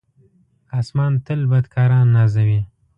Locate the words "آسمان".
0.79-1.13